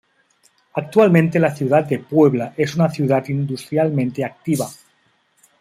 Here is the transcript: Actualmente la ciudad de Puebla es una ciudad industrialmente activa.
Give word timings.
Actualmente 0.73 1.37
la 1.37 1.55
ciudad 1.55 1.83
de 1.85 1.99
Puebla 1.99 2.55
es 2.57 2.73
una 2.73 2.89
ciudad 2.89 3.23
industrialmente 3.27 4.25
activa. 4.25 4.67